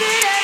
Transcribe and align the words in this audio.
Yeah. 0.00 0.39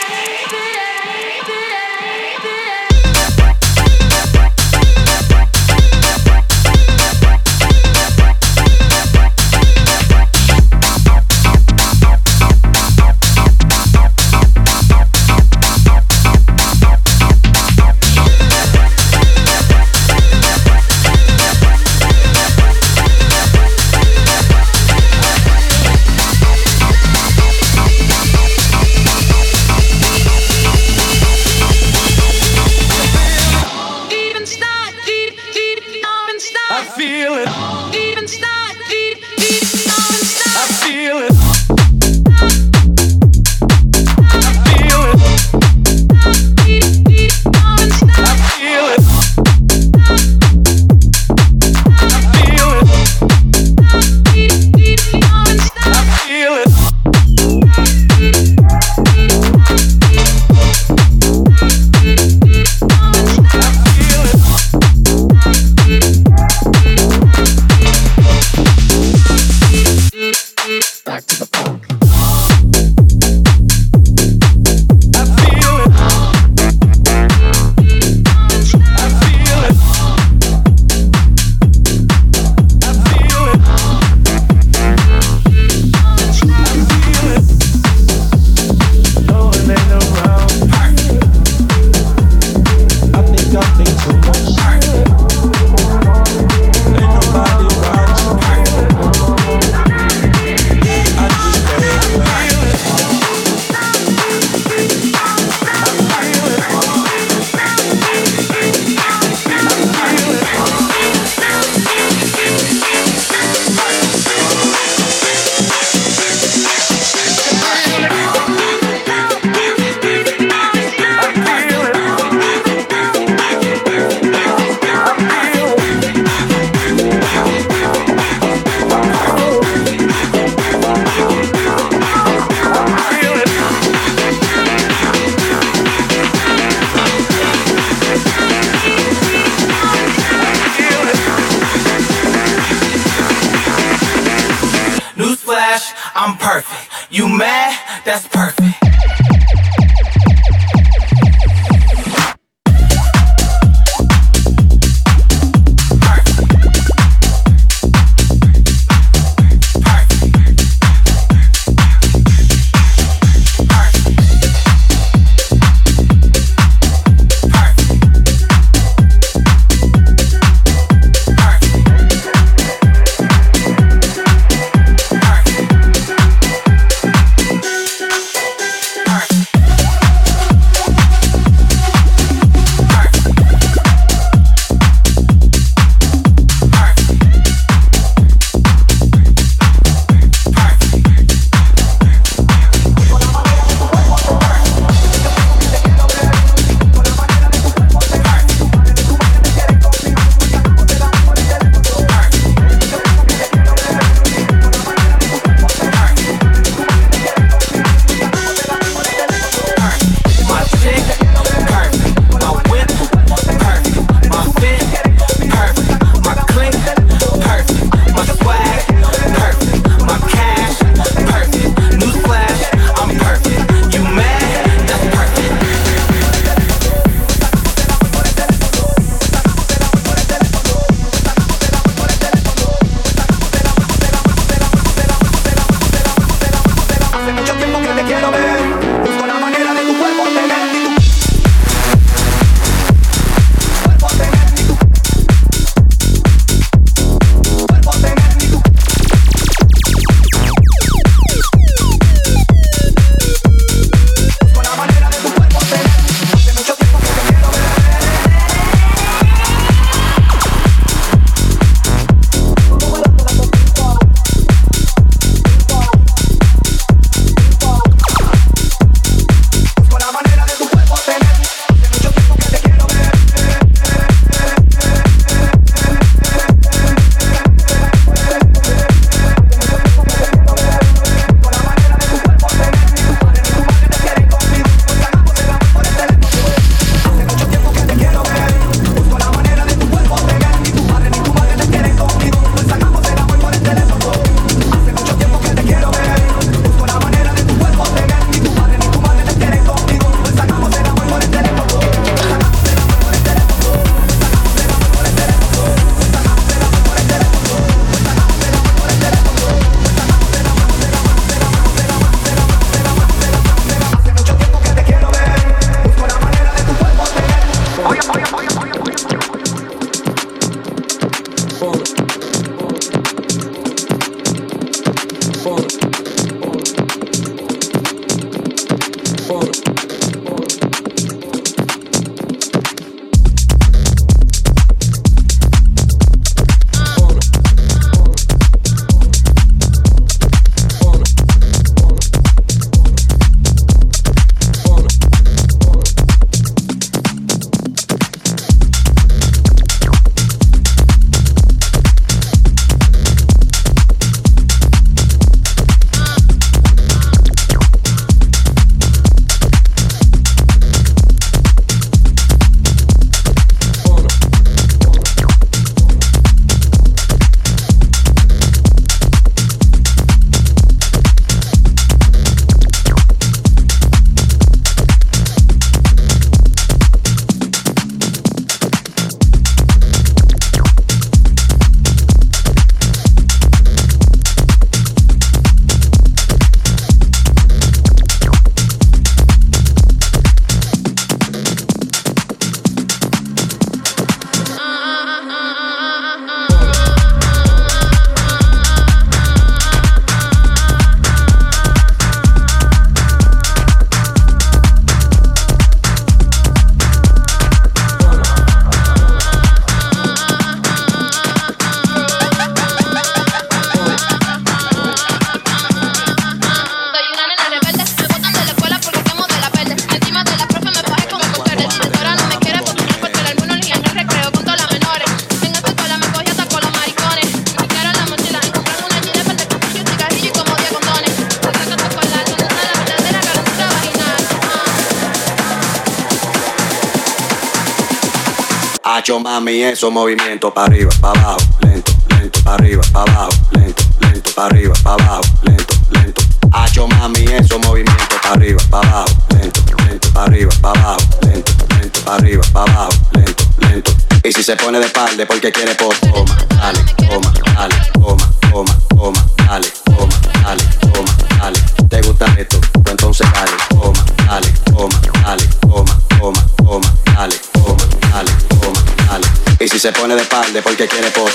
Mami, 439.15 439.63
eso 439.63 439.89
movimiento 439.89 440.53
para 440.53 440.67
arriba, 440.67 440.91
para 441.01 441.21
abajo, 441.21 441.39
lento, 441.61 441.93
lento, 442.09 442.43
para 442.43 442.55
arriba, 442.57 442.83
para 442.93 443.13
abajo, 443.13 443.31
lento, 443.53 443.83
lento, 444.01 444.31
para 444.35 444.47
arriba, 444.49 444.75
para 444.83 445.05
abajo, 445.05 445.23
lento, 445.43 445.75
lento. 445.91 446.23
Hacho 446.51 446.89
mami, 446.89 447.25
eso 447.33 447.59
movimiento 447.61 448.17
para 448.21 448.35
arriba, 448.35 448.61
para 448.69 448.89
abajo, 448.89 449.17
lento, 449.31 449.61
lento, 449.87 450.13
para 450.13 450.25
arriba, 450.27 450.53
para 450.61 450.81
abajo, 450.81 451.01
lento, 451.23 451.53
lento, 451.79 452.01
para 452.05 452.17
arriba, 452.17 452.43
para 452.53 452.73
abajo, 452.73 452.93
lento, 453.13 453.45
lento. 453.59 453.93
Y 454.25 454.33
si 454.33 454.43
se 454.43 454.57
pone 454.57 454.81
de 454.81 454.87
espalda 454.87 455.25
porque 455.25 455.53
quiere 455.53 455.77
por 455.77 455.95
toma, 455.99 456.37
dale, 456.57 456.81
toma, 457.09 457.33
dale, 457.55 457.77
toma, 457.93 458.33
toma, 458.51 458.79
toma, 458.89 459.27
dale, 459.37 459.73
toma, 459.85 460.21
dale, 460.43 460.65
toma, 460.81 461.17
dale. 461.39 461.61
¿Te 461.89 462.01
gusta 462.03 462.27
esto? 462.37 462.61
Pues 462.73 462.87
entonces 462.91 463.27
dale, 463.33 463.53
toma, 463.71 464.05
dale, 464.27 464.49
toma, 464.65 465.01
dale, 465.23 465.45
toma, 465.61 466.01
toma, 466.19 466.47
toma, 466.57 466.95
dale, 467.15 467.37
toma, 467.53 467.96
dale. 468.17 469.27
Y 469.61 469.69
si 469.69 469.79
se 469.79 469.93
pone 469.93 470.15
de 470.15 470.23
espalda 470.23 470.63
porque 470.63 470.87
quiere 470.89 471.11
por 471.11 471.31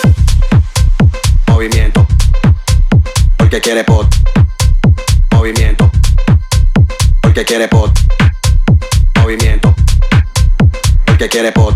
movimiento, 1.47 2.07
porque 3.37 3.61
quiere 3.61 3.83
por 3.83 4.07
movimiento, 5.31 5.91
porque 7.21 7.45
quiere 7.45 7.67
por 7.67 7.91
movimiento, 9.15 9.75
porque 11.05 11.29
quiere 11.29 11.51
por 11.51 11.75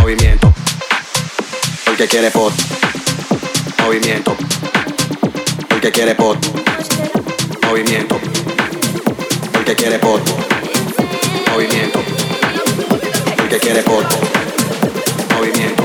movimiento, 0.00 0.52
porque 1.86 2.08
quiere 2.08 2.30
por 2.30 2.52
movimiento, 3.82 4.36
porque 5.68 5.92
quiere 5.92 6.14
por 6.14 6.38
movimiento, 7.66 8.20
porque 9.52 9.76
quiere 9.76 9.98
por 9.98 10.20
movimiento, 11.50 12.02
el 13.46 13.52
que 13.52 13.60
quiere 13.60 13.82
por 13.84 14.04
movimiento. 15.36 15.84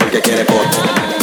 El 0.00 0.10
que 0.10 0.22
quiere 0.22 0.44
por 0.46 1.13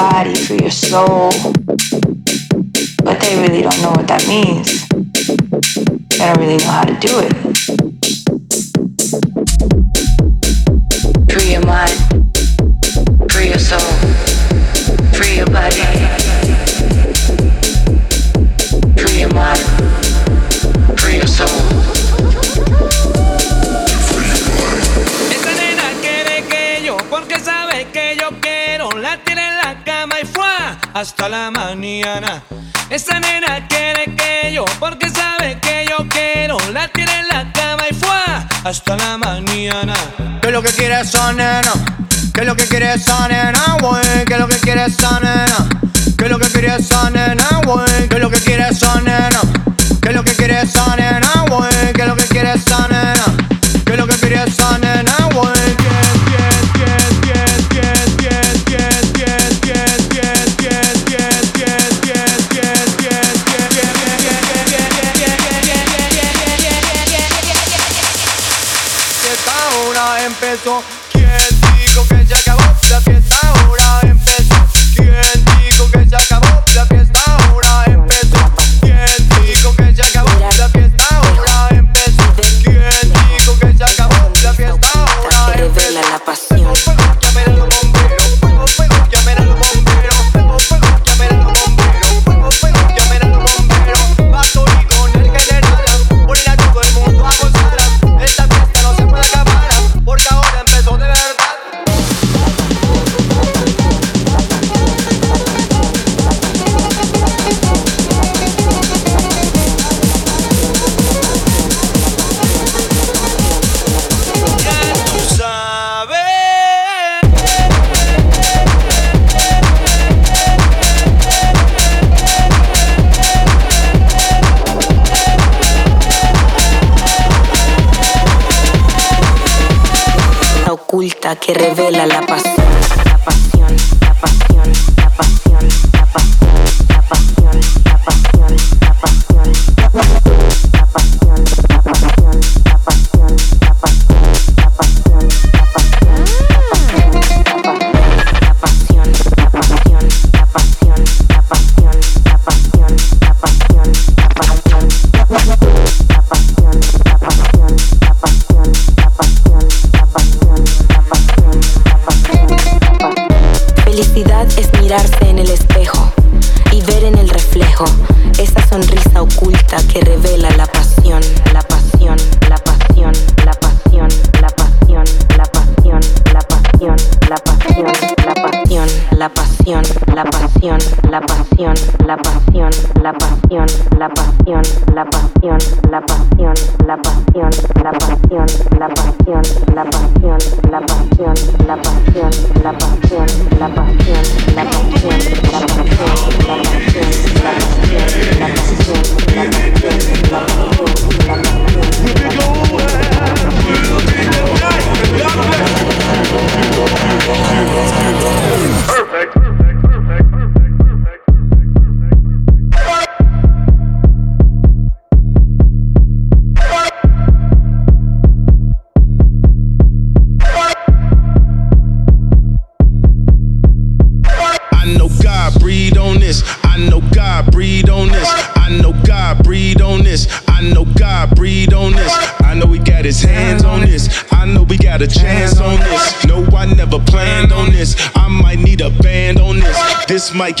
body, 0.00 0.34
for 0.34 0.54
your 0.54 0.70
soul. 0.70 1.30
But 3.04 3.20
they 3.20 3.36
really 3.42 3.60
don't 3.60 3.82
know 3.82 3.90
what 3.90 4.08
that 4.08 4.24
means. 4.26 4.88
They 4.88 6.24
don't 6.24 6.38
really 6.38 6.56
know 6.56 6.70
how 6.70 6.84
to 6.84 6.94
do 6.98 7.18
it. 7.18 7.39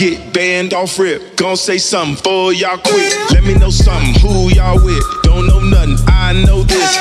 get 0.00 0.32
banned 0.32 0.72
off 0.72 0.98
rip. 0.98 1.36
Gon' 1.36 1.58
say 1.58 1.76
something 1.76 2.16
for 2.16 2.54
y'all 2.54 2.78
quit. 2.78 3.14
Let 3.32 3.44
me 3.44 3.52
know 3.52 3.68
something 3.68 4.14
who 4.22 4.48
y'all 4.48 4.82
with. 4.82 5.04
Don't 5.22 5.46
know 5.46 5.60
nothing, 5.60 5.98
I 6.08 6.32
know 6.46 6.62
this. 6.62 6.99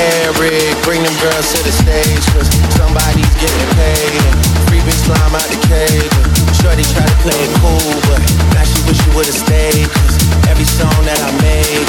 Eric, 0.00 0.80
bring 0.80 1.02
them 1.04 1.12
girls 1.20 1.52
to 1.52 1.60
the 1.60 1.72
stage 1.72 2.24
Cause 2.32 2.48
somebody's 2.80 3.34
getting 3.36 3.70
paid. 3.76 4.24
And 4.56 4.64
Free 4.72 4.80
Big 4.80 4.96
Slime 4.96 5.36
out 5.36 5.44
the 5.52 5.60
cage. 5.68 6.14
And 6.48 6.56
Shorty 6.56 6.84
try 6.88 7.04
to 7.04 7.18
play 7.20 7.36
it 7.36 7.52
cool 7.60 7.92
But 8.08 8.24
now 8.56 8.64
she 8.64 8.80
wish 8.88 8.96
she 8.96 9.10
would've 9.12 9.36
stayed 9.36 9.88
Cause 9.92 10.16
every 10.48 10.64
song 10.64 10.96
that 11.04 11.20
I 11.20 11.30
made 11.44 11.84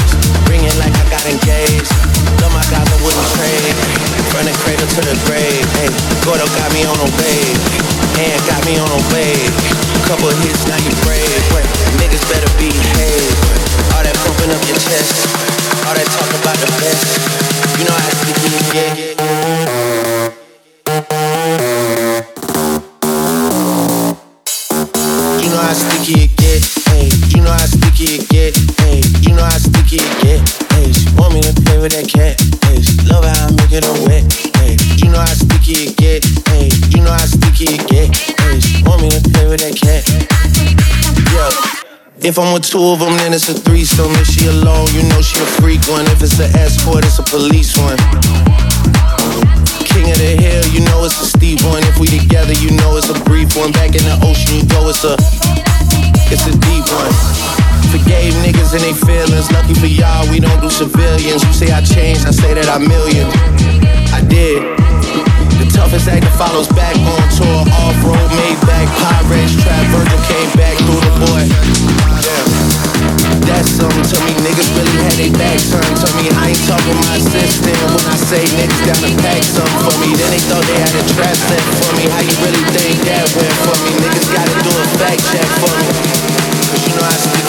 Ringing 0.51 0.75
like 0.83 0.91
I 0.91 1.05
got 1.07 1.23
engaged. 1.23 1.95
No, 2.43 2.51
my 2.51 2.59
God, 2.67 2.83
I 2.83 2.97
wouldn't 2.99 3.27
trade. 3.39 3.75
From 4.35 4.43
the 4.43 4.55
cradle 4.59 4.83
to 4.83 5.01
the 5.07 5.15
grave. 5.23 5.63
Hey, 5.79 5.87
Gordo 6.27 6.43
got 6.59 6.67
me 6.75 6.83
on 6.83 6.99
a 6.99 7.09
wave. 7.15 7.59
And 8.19 8.35
got 8.51 8.59
me 8.67 8.75
on 8.75 8.91
a 8.91 9.01
wave. 9.15 9.53
Couple 10.11 10.27
hits, 10.43 10.67
now 10.67 10.75
you 10.83 10.91
brave. 11.07 11.39
Niggas 12.03 12.25
better 12.27 12.51
behave. 12.59 13.31
All 13.95 14.03
that 14.03 14.15
pumping 14.27 14.51
up 14.51 14.59
your 14.67 14.75
chest. 14.75 15.23
All 15.87 15.95
that 15.95 16.07
talk 16.11 16.31
about 16.43 16.57
the 16.59 16.67
best. 16.83 17.50
You 17.77 17.85
know 17.85 17.93
how 17.93 18.09
to 18.09 18.15
get, 18.73 18.95
get, 18.95 19.17
get. 19.17 19.80
If 42.21 42.37
I'm 42.37 42.53
with 42.53 42.69
two 42.69 42.77
of 42.77 42.99
them, 42.99 43.17
then 43.17 43.33
it's 43.33 43.49
a 43.49 43.57
threesome. 43.57 44.13
If 44.21 44.29
she 44.29 44.45
alone, 44.45 44.85
you 44.93 45.01
know 45.09 45.25
she 45.25 45.41
a 45.41 45.47
freak 45.57 45.81
one. 45.89 46.05
If 46.05 46.21
it's 46.21 46.37
an 46.37 46.53
escort, 46.53 47.01
it's 47.01 47.17
a 47.17 47.25
police 47.25 47.73
one. 47.81 47.97
King 49.89 50.05
of 50.05 50.21
the 50.21 50.37
hill, 50.37 50.61
you 50.69 50.85
know 50.85 51.01
it's 51.01 51.17
a 51.17 51.25
steep 51.25 51.65
one. 51.65 51.81
If 51.89 51.97
we 51.97 52.05
together, 52.05 52.53
you 52.53 52.77
know 52.77 52.93
it's 52.93 53.09
a 53.09 53.17
brief 53.25 53.57
one. 53.57 53.73
Back 53.73 53.97
in 53.97 54.05
the 54.05 54.21
ocean, 54.21 54.61
you 54.61 54.65
go, 54.69 54.85
it's 54.85 55.01
a, 55.01 55.17
it's 56.29 56.45
a 56.45 56.53
deep 56.61 56.85
one. 56.93 57.09
Forgave 57.89 58.37
niggas 58.45 58.77
and 58.77 58.85
they 58.85 58.93
feelings. 58.93 59.49
Lucky 59.49 59.73
for 59.73 59.89
y'all, 59.89 60.29
we 60.29 60.39
don't 60.39 60.61
do 60.61 60.69
civilians. 60.69 61.41
You 61.41 61.53
say 61.53 61.73
I 61.73 61.81
changed, 61.81 62.29
I 62.29 62.31
say 62.37 62.53
that 62.53 62.69
I 62.69 62.77
million. 62.77 63.25
I 64.13 64.21
did. 64.21 64.90
The 65.61 65.69
toughest 65.69 66.09
act 66.09 66.25
that 66.25 66.33
follows 66.41 66.65
back 66.73 66.97
on 66.97 67.21
tour. 67.37 67.61
Off 67.85 67.93
road, 68.01 68.17
made 68.33 68.57
back, 68.65 68.89
Pirates, 68.97 69.53
trap, 69.61 69.85
Virgil 69.93 70.17
came 70.25 70.49
back 70.57 70.73
through 70.89 71.05
the 71.05 71.13
boy. 71.21 71.45
That's 73.45 73.69
something 73.69 74.01
to 74.01 74.17
me. 74.25 74.33
Niggas 74.41 74.73
really 74.73 74.97
had 75.05 75.13
their 75.21 75.29
back 75.37 75.61
turned 75.61 75.97
to 76.01 76.09
me. 76.17 76.33
I 76.33 76.57
ain't 76.57 76.63
talking 76.65 76.97
my 77.05 77.21
assistant 77.21 77.77
when 77.93 78.05
I 78.09 78.17
say 78.17 78.41
niggas 78.57 78.81
got 78.89 79.05
to 79.05 79.13
pack 79.21 79.45
something 79.45 79.81
for 79.85 79.95
me. 80.01 80.17
Then 80.17 80.33
they 80.33 80.41
thought 80.49 80.65
they 80.65 80.81
had 80.81 80.97
a 80.97 81.05
trap 81.13 81.37
set 81.37 81.61
for 81.77 81.93
me. 81.93 82.09
How 82.09 82.25
you 82.25 82.33
really 82.41 82.65
think 82.73 82.97
that 83.05 83.21
went 83.37 83.53
for 83.61 83.77
me? 83.85 84.01
Niggas 84.01 84.33
gotta 84.33 84.57
do 84.65 84.71
a 84.73 84.85
fact 84.97 85.21
check 85.29 85.45
for 85.61 85.73
me. 85.77 85.85
Cause 86.73 86.81
you 86.89 86.93
know 86.97 87.05
I 87.05 87.13
sticky 87.21 87.40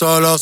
solo 0.00 0.38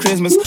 Christmas. 0.00 0.39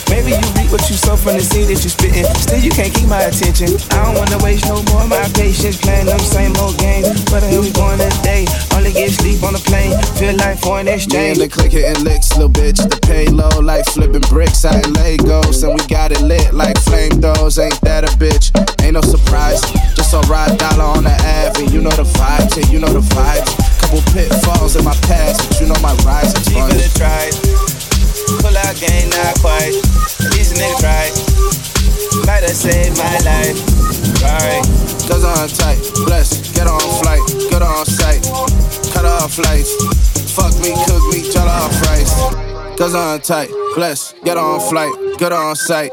appetite. 43.23 43.49
Bless, 43.75 44.13
get 44.23 44.37
on 44.37 44.59
flight, 44.59 44.91
get 45.17 45.31
on 45.31 45.55
sight. 45.55 45.91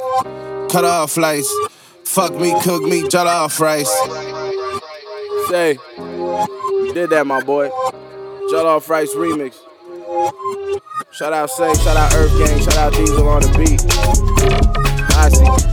Cut 0.71 0.85
off 0.85 1.13
flights. 1.13 1.53
Fuck 2.05 2.35
me, 2.35 2.53
cook 2.63 2.83
me, 2.83 3.03
jollof 3.03 3.59
rice. 3.61 3.91
Say, 5.49 5.79
you 5.97 6.93
did 6.93 7.11
that, 7.11 7.27
my 7.27 7.43
boy. 7.43 7.69
Jollof 8.51 8.89
rice 8.89 9.15
remix. 9.15 9.57
Shout 11.13 11.33
out 11.33 11.51
Say, 11.51 11.73
shout 11.75 11.97
out 11.97 12.15
Earth 12.15 12.37
Gang, 12.39 12.61
shout 12.61 12.77
out 12.77 12.93
Diesel 12.93 13.29
on 13.29 13.43
the 13.43 13.59
beat. 13.59 13.81
I 15.17 15.29
see. 15.29 15.70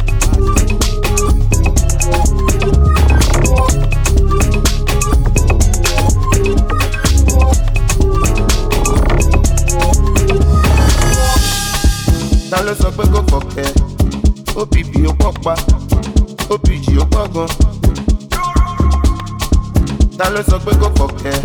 ló 20.37 20.43
sọ 20.51 20.57
pé 20.65 20.71
kò 20.81 20.87
fọ̀kẹ́ 20.97 21.35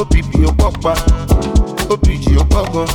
OPP 0.00 0.30
ó 0.48 0.50
pọ̀ 0.58 0.70
pa 0.82 0.92
OPG 1.92 2.24
ó 2.42 2.44
pọ̀ 2.52 2.62
gan. 2.72 2.88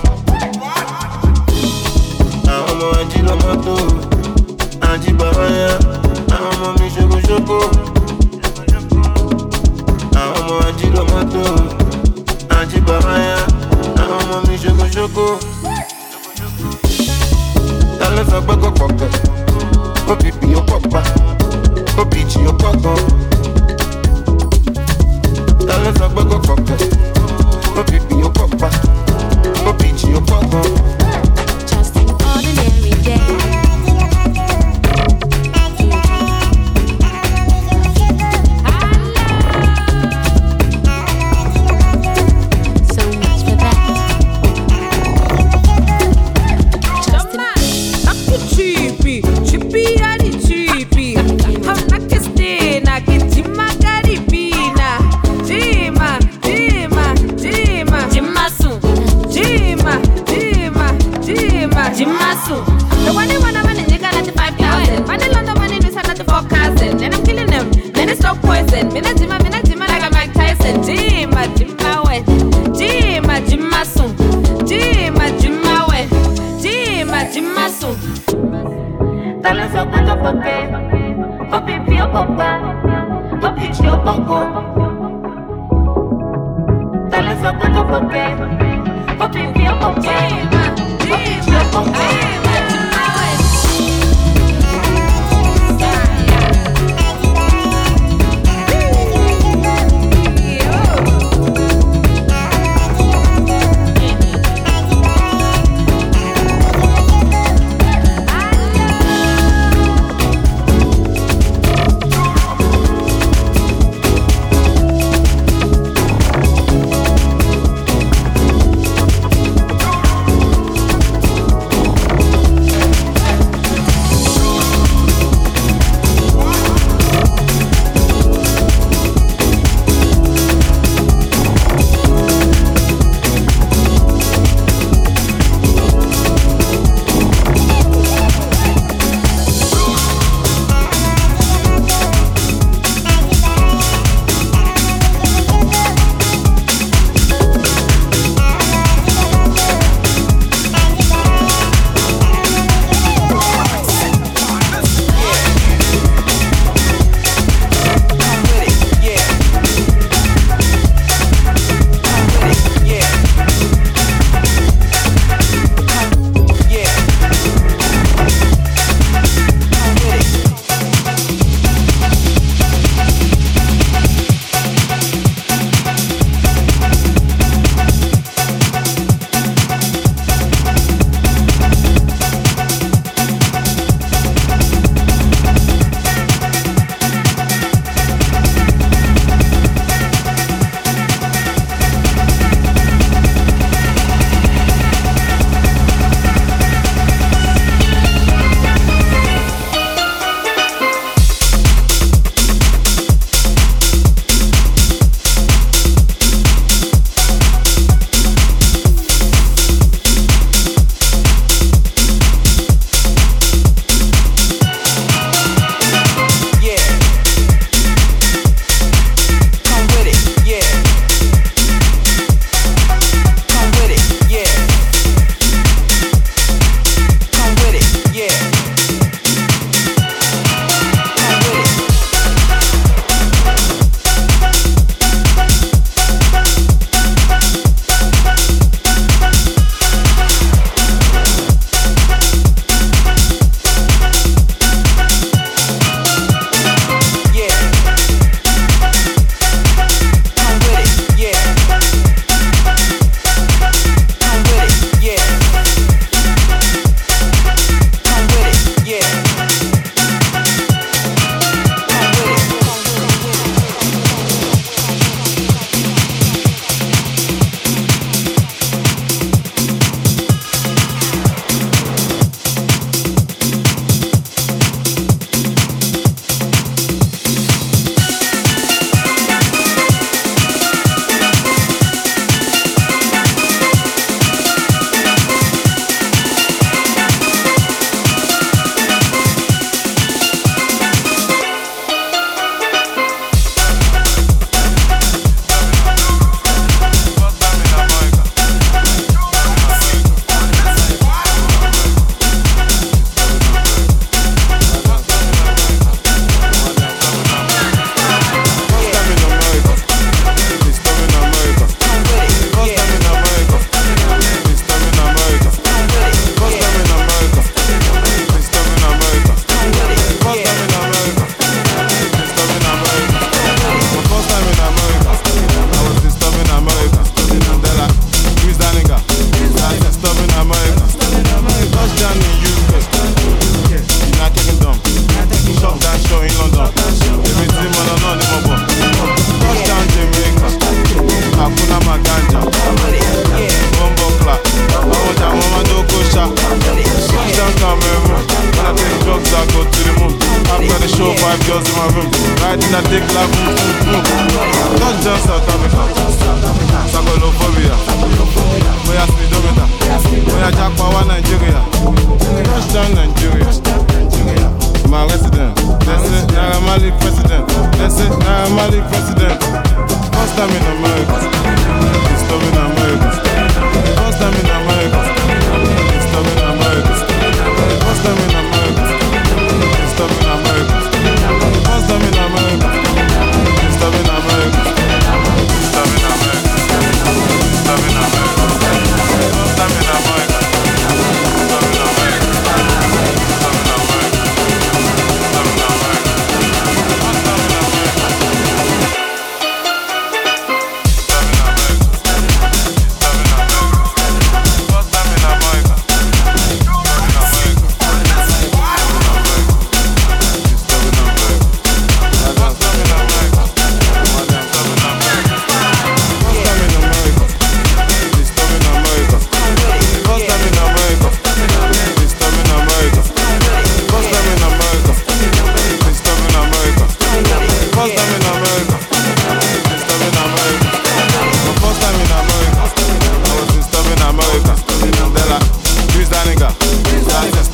àwọn 2.53 2.72
ọmọ 2.72 2.88
ají 2.99 3.19
lọ́mọ 3.27 3.52
tó 3.65 3.76
ají 4.90 5.11
bàbá 5.19 5.45
yá 5.60 5.72
àwọn 6.35 6.52
ọmọ 6.53 6.68
mi 6.80 6.88
ṣokoṣoko. 6.95 7.57
àwọn 10.22 10.38
ọmọ 10.41 10.56
ají 10.68 10.88
lọ́mọ 10.95 11.19
tó 11.34 11.44
ají 12.57 12.77
bàbá 12.88 13.14
yá 13.27 13.38
àwọn 14.02 14.18
ọmọ 14.23 14.35
mi 14.48 14.56
ṣokoṣoko. 14.64 15.26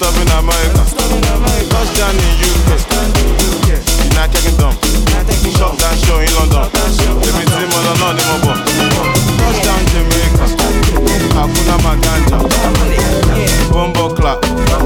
love 0.10 0.22
in 0.22 0.32
America. 0.42 0.82
Lost 1.74 1.92
down 1.98 2.16
in 2.18 2.34
UK. 2.50 2.70
United 4.10 4.42
Kingdom. 4.42 4.74
Shop 5.54 5.76
that 5.78 5.96
show 6.06 6.18
in 6.18 6.32
London. 6.34 6.66
Let 7.22 7.34
me 7.38 7.46
see 7.46 7.68
lọ 7.70 7.94
náà 8.02 8.14
ni 8.18 8.24
mo 8.30 8.36
bọ̀. 8.46 8.56
Lost 9.42 9.62
down 9.66 9.82
Jamaica. 9.92 10.46
Hakuna 11.36 11.76
Matata. 11.86 12.38
Bombo 13.72 14.10
clap. 14.18 14.40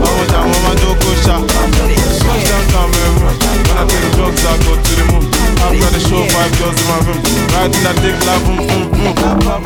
Àwọn 0.05 0.23
ìjà 0.23 0.39
mo 0.49 0.57
máa 0.65 0.75
dókó 0.81 1.09
ṣá. 1.25 1.35
Lost 2.27 2.45
down 2.49 2.63
Cameroon. 2.73 3.15
When 3.23 3.77
I 3.79 3.85
take 3.89 4.09
drugs 4.15 4.43
I 4.45 4.53
go 4.65 4.73
to 4.85 4.91
the 4.99 5.05
moon. 5.11 5.23
After 5.63 5.89
the 5.95 5.99
show 6.07 6.23
five 6.33 6.51
girls 6.59 6.77
in 6.81 6.87
my 6.89 6.97
room. 7.07 7.19
Riding 7.53 7.87
I 7.87 7.93
dick, 8.03 8.17
love. 8.27 8.43
Mm, 8.47 8.59
mm, 8.67 9.15
mm. 9.23 9.62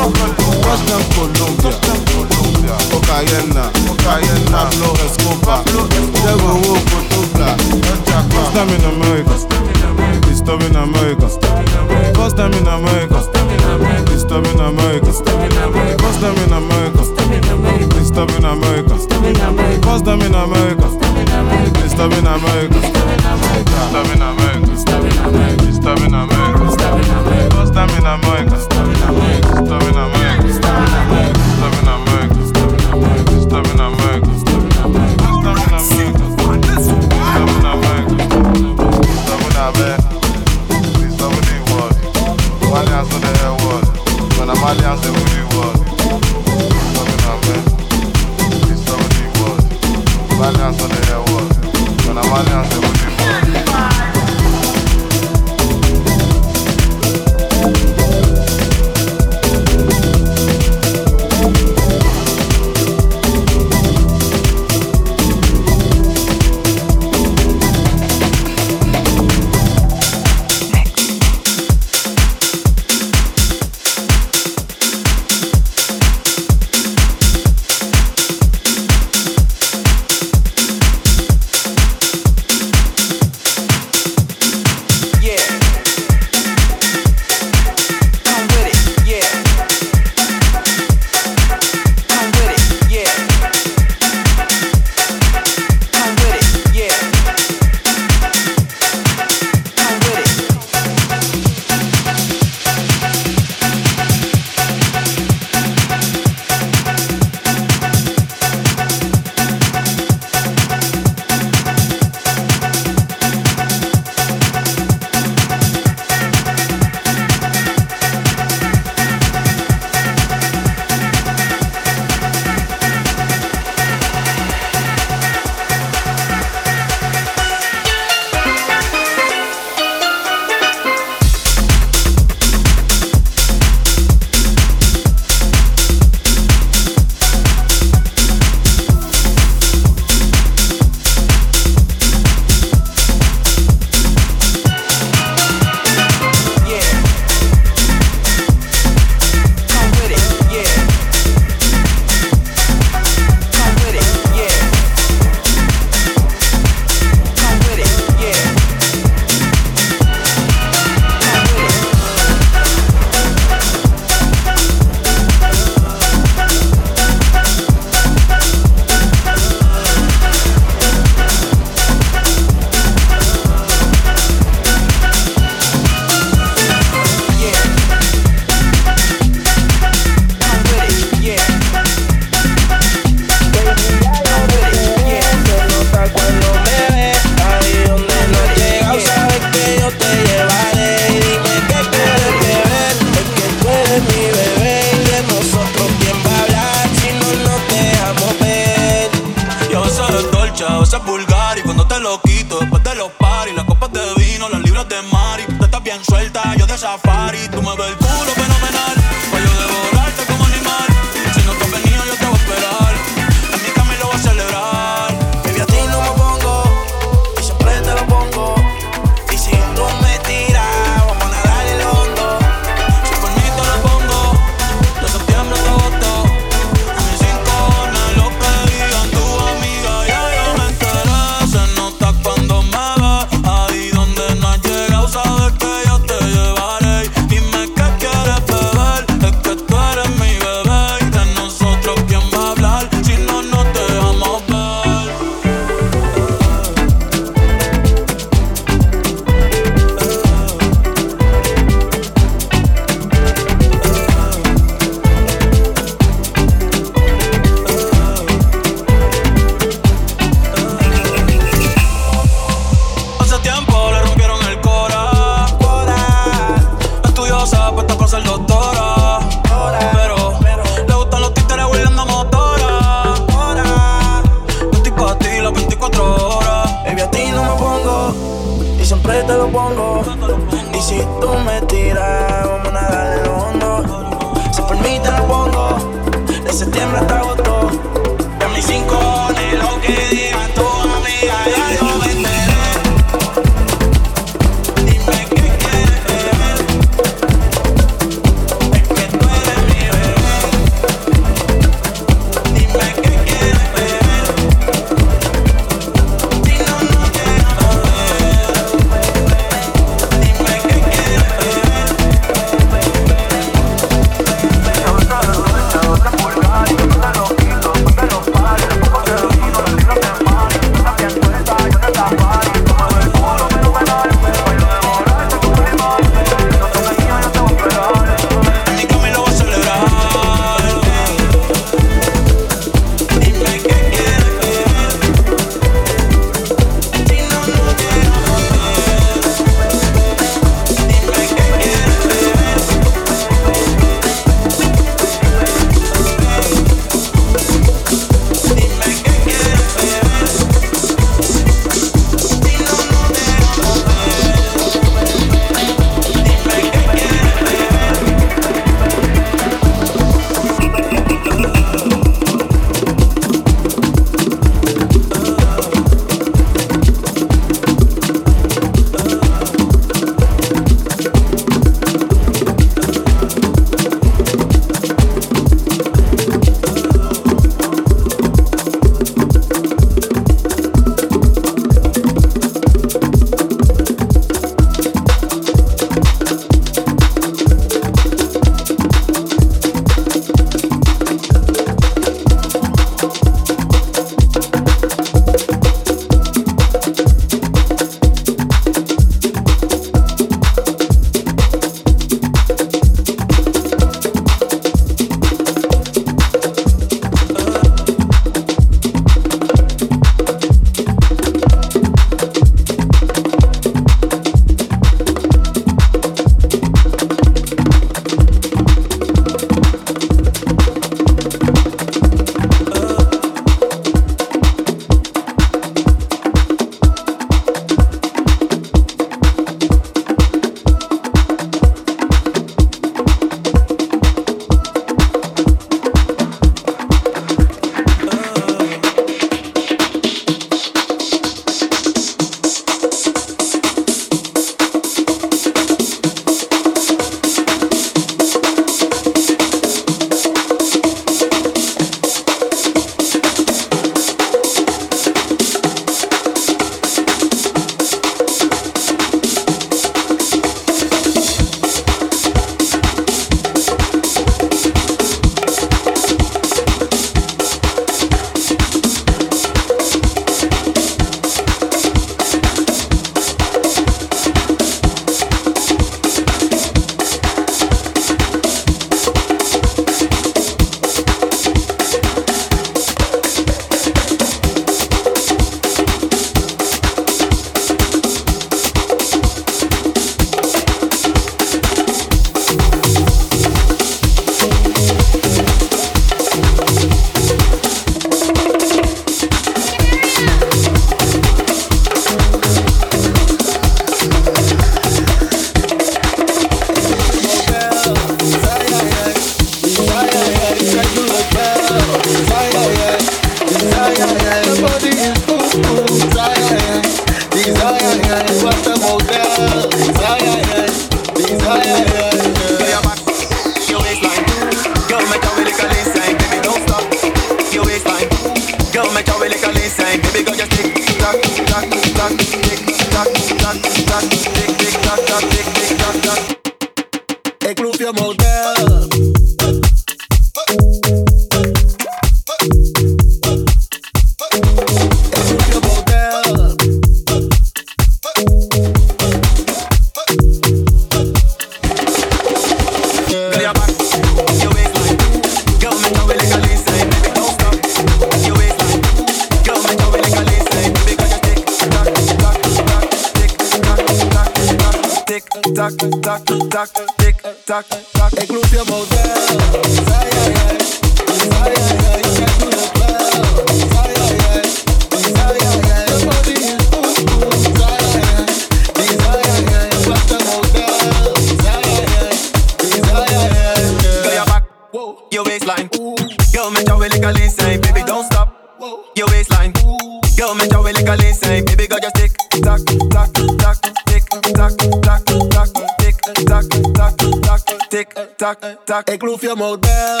Ik 598.79 599.01
loef 599.01 599.21
je 599.21 599.33
model. 599.35 600.00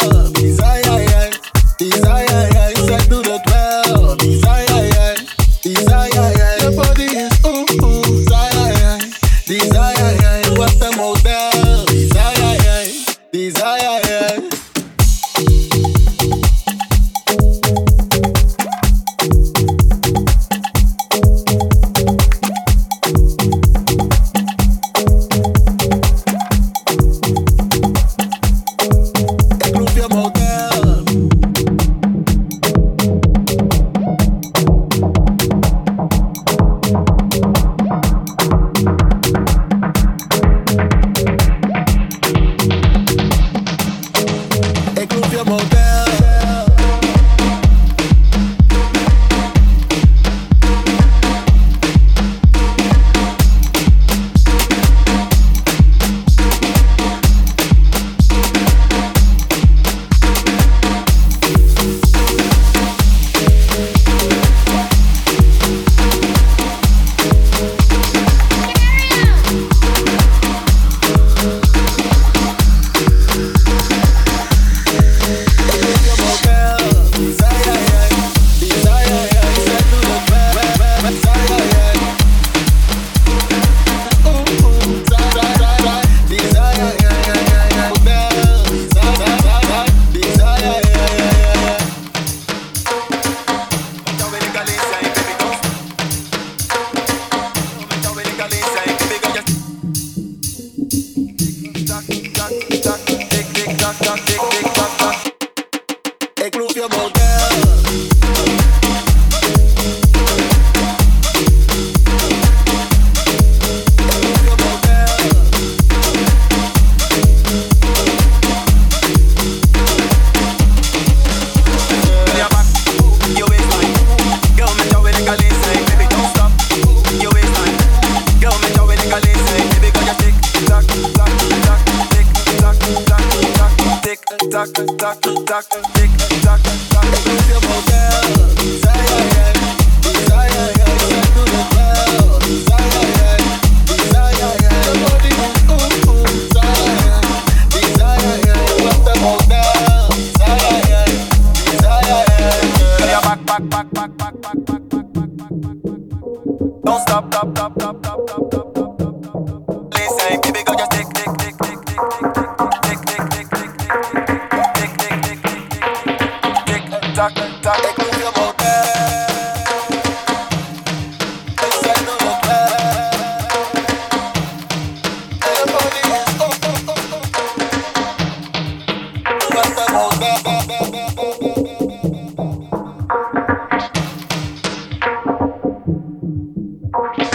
Bye. 186.93 187.30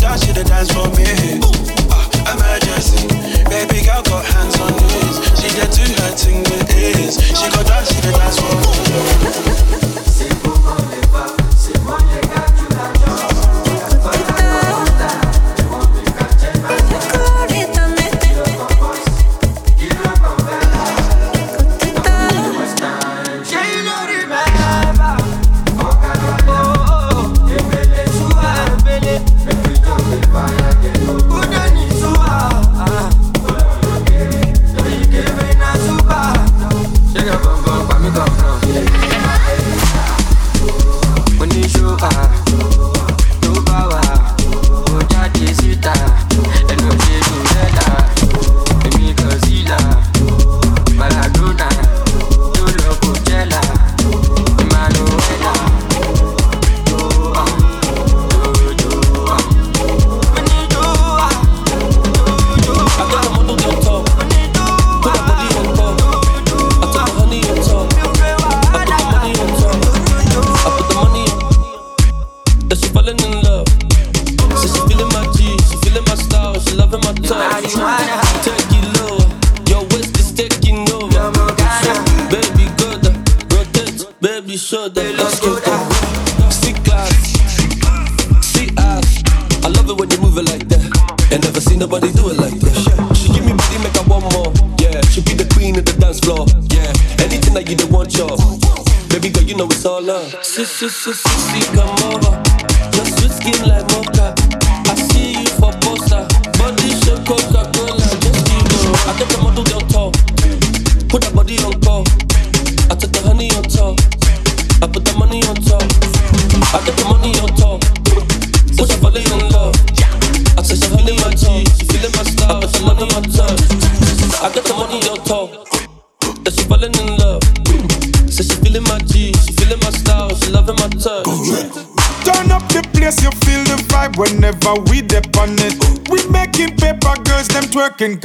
that 0.00 0.26
you 0.26 0.34
to 0.34 0.44
dance 0.44 0.70
for 0.70 0.88
me. 0.94 1.40
Uh, 1.90 2.34
emergency, 2.34 3.08
baby 3.48 3.84
girl, 3.84 4.02
go 4.02 4.27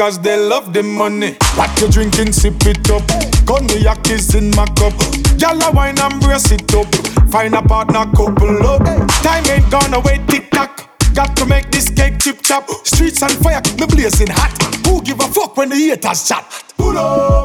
cause 0.04 0.20
they 0.20 0.36
love 0.36 0.74
the 0.74 0.84
money. 0.84 1.32
Pack 1.56 1.80
you 1.80 1.88
drink 1.88 2.20
and 2.20 2.36
sip 2.36 2.60
it 2.66 2.90
up. 2.92 3.08
Cognac 3.48 4.10
is 4.10 4.36
in 4.36 4.50
my 4.52 4.66
cup. 4.76 4.92
Yalla 5.40 5.72
wine 5.72 5.98
and 5.98 6.20
brace 6.20 6.52
it 6.52 6.68
up. 6.76 6.92
Find 7.32 7.56
a 7.56 7.62
partner, 7.62 8.04
couple 8.12 8.68
up. 8.68 8.84
Time 9.24 9.48
ain't 9.48 9.72
gonna 9.72 10.02
wait, 10.02 10.28
tick 10.28 10.52
tock. 10.52 10.90
Got 11.16 11.38
to 11.38 11.46
make 11.46 11.72
this 11.72 11.90
cake 11.90 12.20
Tip 12.20 12.42
top. 12.42 12.68
Streets 12.86 13.24
on 13.24 13.30
fire, 13.44 13.62
keep 13.62 13.80
me 13.80 13.86
blazing 13.88 14.28
hot. 14.28 14.52
Who 14.86 15.02
give 15.04 15.22
a 15.22 15.28
fuck 15.32 15.56
when 15.56 15.70
the 15.70 15.76
haters 15.76 16.28
chat? 16.28 16.44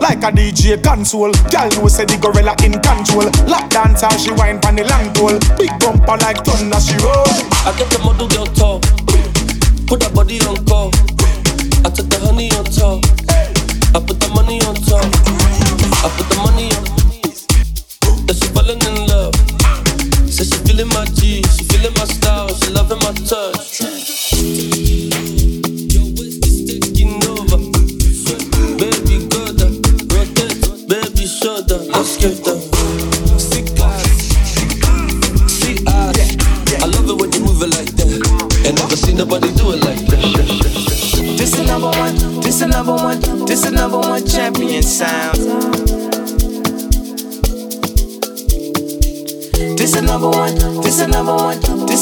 Like 0.03 0.25
a 0.27 0.35
DJ 0.35 0.83
console, 0.83 1.33
gal 1.55 1.69
know 1.79 1.87
say 1.87 2.07
the 2.07 2.19
gorilla 2.19 2.57
in 2.67 2.75
control. 2.83 3.31
Lap 3.47 3.71
dancer, 3.71 4.11
she 4.19 4.33
wine 4.33 4.59
pon 4.59 4.75
the 4.75 4.83
long 4.83 5.15
pole. 5.15 5.39
Big 5.57 5.71
bumper 5.79 6.19
like 6.27 6.43
thunder, 6.43 6.81
she 6.81 6.99
roll. 7.07 7.23
I 7.63 7.71
get 7.79 7.89
the 7.95 8.01
model 8.03 8.27
girl 8.27 8.47
talk, 8.47 8.83
put 9.87 10.03
her 10.03 10.11
body 10.11 10.41
on 10.41 10.59
call. 10.67 10.78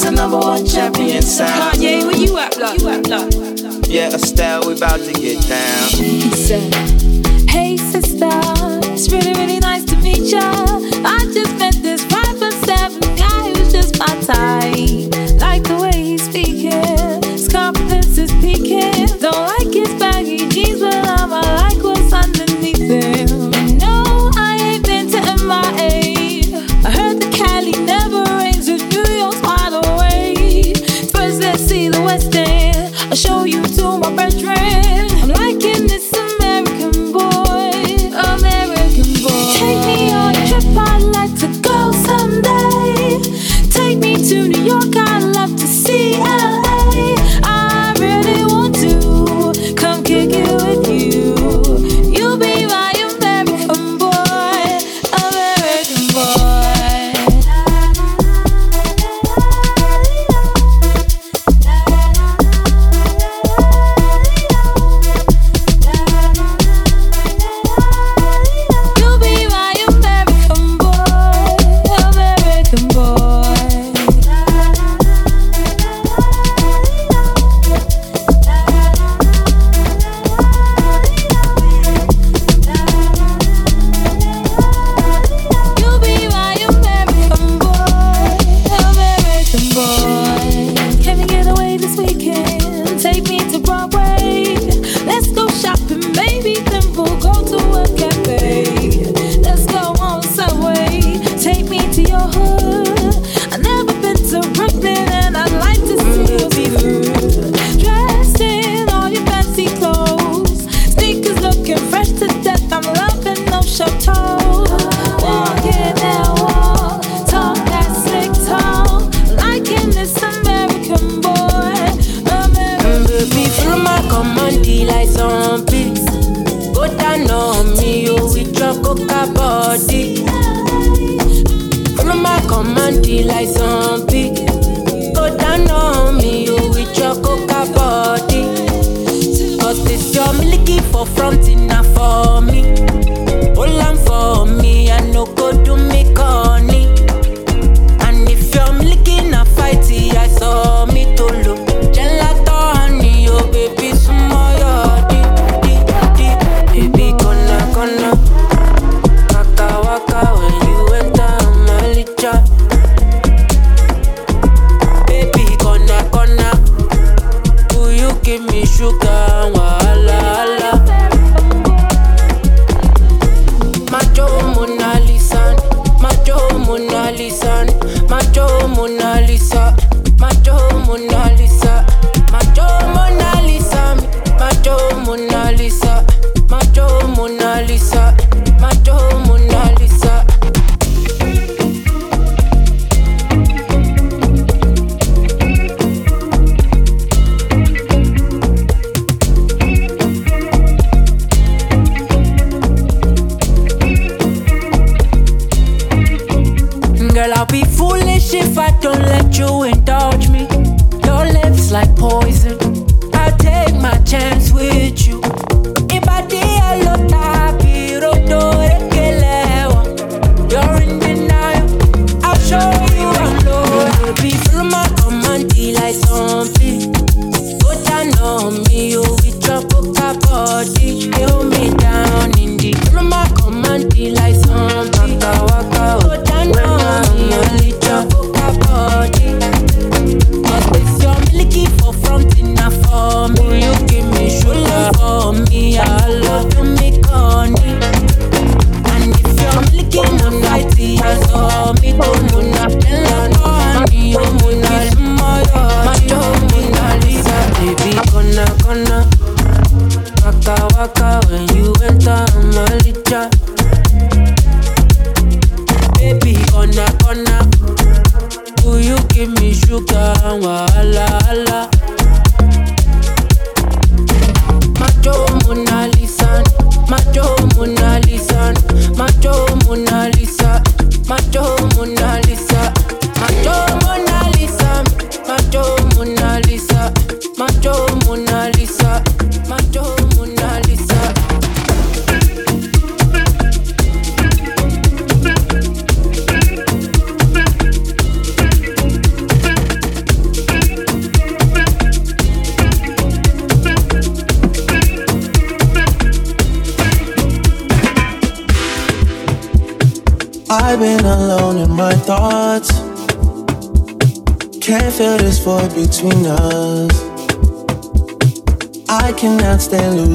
the 0.07 0.15
number 0.15 0.37
one 0.37 0.65
champion 0.65 1.21
sound. 1.21 1.75
Kanye, 1.75 2.05
where 2.05 2.15
you 2.15 2.37
at, 2.37 2.55
blood? 2.55 2.81
You 2.81 2.89
at, 2.89 3.03
blood? 3.03 3.87
Yeah, 3.87 4.13
Estelle, 4.13 4.67
we 4.67 4.75
about 4.75 4.99
to 5.01 5.13
get 5.13 5.41
down. 5.47 5.89
He 5.89 6.29
said, 6.31 6.73
Hey, 7.49 7.77
sister. 7.77 8.56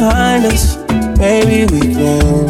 behind 0.00 0.44
us, 0.44 0.76
maybe 1.18 1.64
we 1.72 1.80
can 1.94 2.48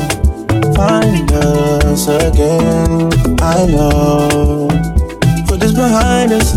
find 0.74 1.31
us 1.31 2.09
again. 2.09 3.09
I 3.40 3.66
know. 3.66 4.68
Put 5.47 5.60
this 5.60 5.73
behind 5.73 6.32
us, 6.32 6.56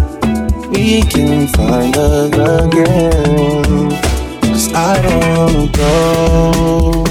we 0.74 1.02
can 1.04 1.48
find 1.50 1.96
us 1.96 2.34
again. 2.66 3.90
Cause 4.42 4.74
I 4.74 4.94
don't 5.06 5.26
wanna 5.38 5.68
go. 5.78 7.06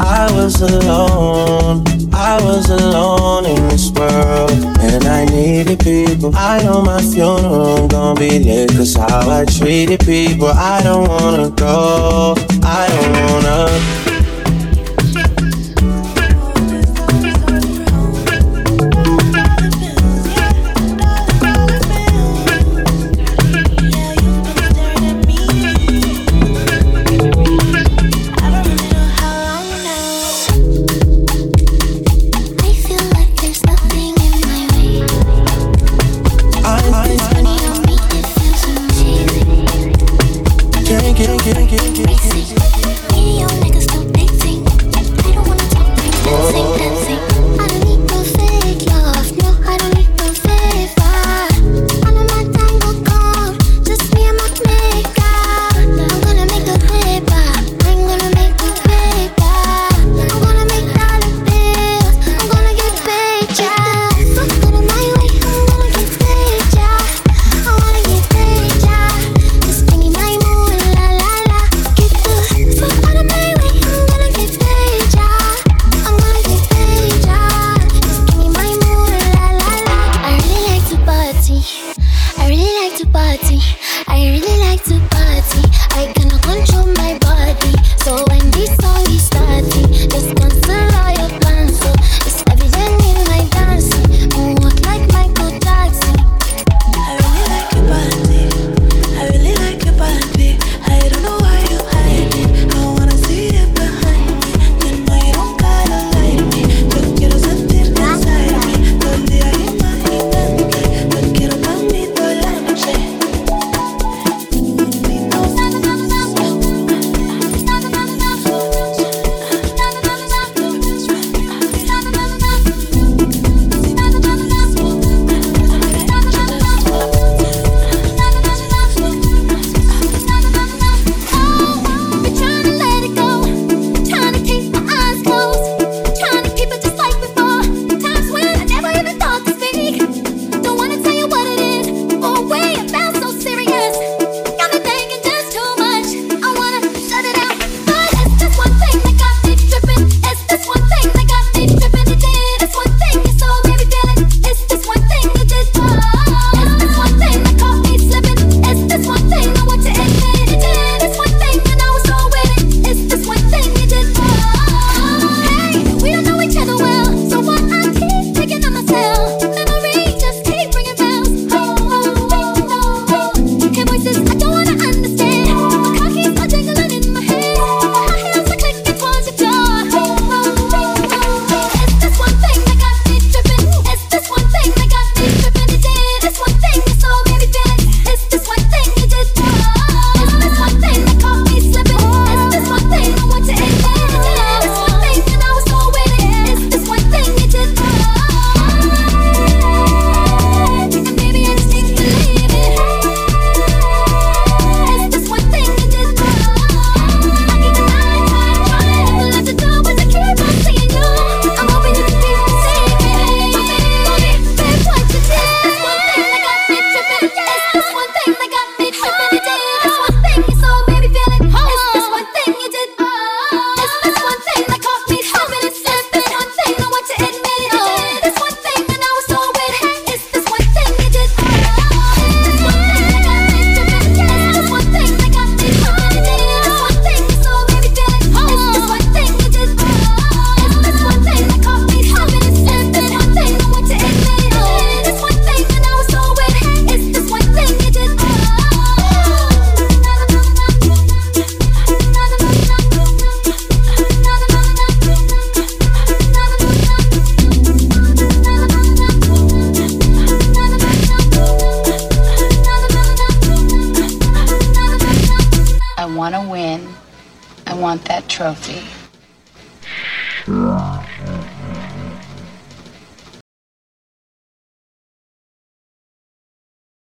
I 0.00 0.22
was 0.36 0.60
alone, 0.60 1.84
I 2.12 2.34
was 2.42 2.68
alone 2.70 3.46
in 3.46 3.68
this 3.68 3.92
world. 3.92 4.51
And 4.92 5.04
I 5.06 5.24
needed 5.24 5.80
people. 5.80 6.32
I 6.36 6.62
know 6.62 6.82
my 6.82 7.00
funeral 7.00 7.78
I'm 7.78 7.88
gonna 7.88 8.20
be 8.20 8.38
lit. 8.38 8.70
Cause 8.76 8.94
how 8.94 9.28
I 9.30 9.46
treated 9.46 10.00
people, 10.00 10.48
I 10.48 10.82
don't 10.82 11.08
wanna 11.08 11.48
go. 11.48 12.34
I 12.62 12.86
don't 12.88 13.32
wanna 13.32 13.41